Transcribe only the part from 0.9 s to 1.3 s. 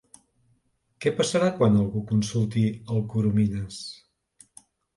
¿Què